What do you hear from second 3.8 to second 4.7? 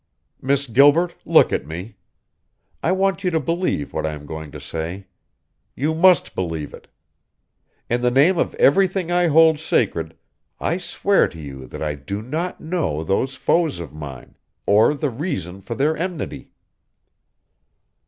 what I am going to